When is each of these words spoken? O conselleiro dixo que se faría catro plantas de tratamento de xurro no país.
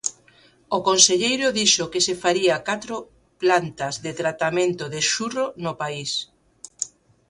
O 0.77 0.79
conselleiro 0.89 1.47
dixo 1.59 1.89
que 1.91 2.03
se 2.07 2.15
faría 2.23 2.63
catro 2.69 2.95
plantas 3.41 3.95
de 4.05 4.11
tratamento 4.21 4.83
de 4.93 5.01
xurro 5.11 5.45
no 5.63 5.73
país. 5.81 6.11